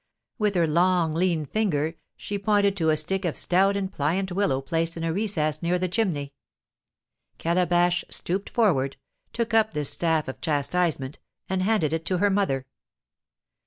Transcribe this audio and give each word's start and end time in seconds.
With 0.39 0.55
her 0.55 0.65
long 0.65 1.11
lean 1.13 1.45
finger 1.45 1.95
she 2.17 2.39
pointed 2.39 2.75
to 2.77 2.89
a 2.89 2.97
stick 2.97 3.23
of 3.23 3.37
stout 3.37 3.77
and 3.77 3.93
pliant 3.93 4.31
willow 4.31 4.59
placed 4.59 4.97
in 4.97 5.03
a 5.03 5.13
recess 5.13 5.61
near 5.61 5.77
the 5.77 5.87
chimney. 5.87 6.33
Calabash 7.37 8.03
stooped 8.09 8.49
forward, 8.49 8.97
took 9.31 9.53
up 9.53 9.75
this 9.75 9.91
staff 9.91 10.27
of 10.27 10.41
chastisement, 10.41 11.19
and 11.47 11.61
handed 11.61 11.93
it 11.93 12.03
to 12.07 12.17
her 12.17 12.31
mother. 12.31 12.65